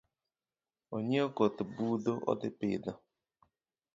[0.95, 2.93] Onyiewo koth budho odhi pidho